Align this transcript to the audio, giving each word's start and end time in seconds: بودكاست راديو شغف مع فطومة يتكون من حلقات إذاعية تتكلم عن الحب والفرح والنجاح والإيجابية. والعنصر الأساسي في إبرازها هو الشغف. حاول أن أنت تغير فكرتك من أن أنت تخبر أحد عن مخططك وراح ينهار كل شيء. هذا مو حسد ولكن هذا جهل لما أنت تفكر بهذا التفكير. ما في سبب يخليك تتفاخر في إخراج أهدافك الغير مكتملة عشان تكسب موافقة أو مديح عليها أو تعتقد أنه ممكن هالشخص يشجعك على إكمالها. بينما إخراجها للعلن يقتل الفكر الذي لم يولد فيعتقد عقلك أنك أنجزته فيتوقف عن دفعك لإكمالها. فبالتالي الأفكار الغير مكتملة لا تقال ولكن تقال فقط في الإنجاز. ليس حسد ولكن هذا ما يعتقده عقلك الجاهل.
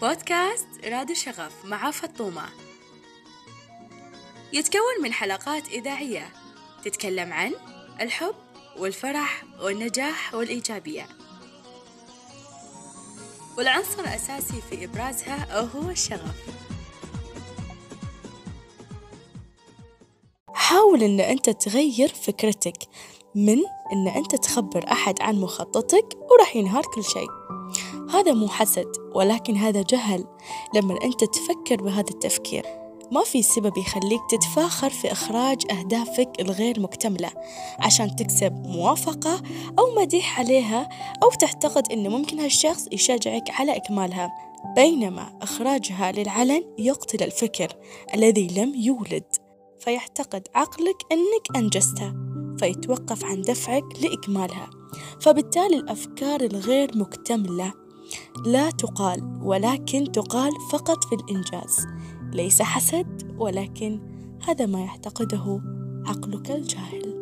بودكاست 0.00 0.68
راديو 0.84 1.16
شغف 1.16 1.64
مع 1.64 1.90
فطومة 1.90 2.48
يتكون 4.52 5.02
من 5.02 5.12
حلقات 5.12 5.68
إذاعية 5.68 6.32
تتكلم 6.84 7.32
عن 7.32 7.52
الحب 8.00 8.34
والفرح 8.78 9.44
والنجاح 9.60 10.34
والإيجابية. 10.34 11.06
والعنصر 13.58 14.00
الأساسي 14.00 14.60
في 14.70 14.84
إبرازها 14.84 15.60
هو 15.60 15.90
الشغف. 15.90 16.34
حاول 20.54 21.02
أن 21.02 21.20
أنت 21.20 21.50
تغير 21.50 22.08
فكرتك 22.08 22.78
من 23.34 23.58
أن 23.92 24.08
أنت 24.08 24.36
تخبر 24.36 24.92
أحد 24.92 25.22
عن 25.22 25.34
مخططك 25.34 26.16
وراح 26.30 26.56
ينهار 26.56 26.84
كل 26.94 27.04
شيء. 27.04 27.43
هذا 28.14 28.32
مو 28.32 28.48
حسد 28.48 28.86
ولكن 29.14 29.56
هذا 29.56 29.82
جهل 29.82 30.24
لما 30.74 30.98
أنت 31.04 31.24
تفكر 31.24 31.82
بهذا 31.82 32.10
التفكير. 32.10 32.66
ما 33.12 33.24
في 33.24 33.42
سبب 33.42 33.78
يخليك 33.78 34.20
تتفاخر 34.30 34.90
في 34.90 35.12
إخراج 35.12 35.62
أهدافك 35.70 36.30
الغير 36.40 36.80
مكتملة 36.80 37.30
عشان 37.78 38.16
تكسب 38.16 38.52
موافقة 38.66 39.42
أو 39.78 39.94
مديح 39.96 40.40
عليها 40.40 40.88
أو 41.22 41.30
تعتقد 41.30 41.92
أنه 41.92 42.08
ممكن 42.08 42.40
هالشخص 42.40 42.88
يشجعك 42.92 43.50
على 43.50 43.76
إكمالها. 43.76 44.30
بينما 44.76 45.38
إخراجها 45.42 46.12
للعلن 46.12 46.62
يقتل 46.78 47.24
الفكر 47.24 47.76
الذي 48.14 48.46
لم 48.46 48.74
يولد 48.74 49.24
فيعتقد 49.78 50.48
عقلك 50.54 50.96
أنك 51.12 51.56
أنجزته 51.56 52.14
فيتوقف 52.58 53.24
عن 53.24 53.42
دفعك 53.42 53.84
لإكمالها. 54.02 54.70
فبالتالي 55.20 55.76
الأفكار 55.76 56.40
الغير 56.40 56.98
مكتملة 56.98 57.83
لا 58.46 58.70
تقال 58.70 59.40
ولكن 59.42 60.12
تقال 60.12 60.52
فقط 60.72 61.04
في 61.04 61.14
الإنجاز. 61.14 61.86
ليس 62.32 62.62
حسد 62.62 63.34
ولكن 63.38 64.00
هذا 64.48 64.66
ما 64.66 64.80
يعتقده 64.80 65.60
عقلك 66.06 66.50
الجاهل. 66.50 67.13